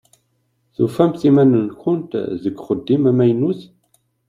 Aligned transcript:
Tufamt 0.75 1.21
iman-nkent 1.29 2.11
deg 2.43 2.55
uxeddim 2.61 3.03
amaynut? 3.11 3.61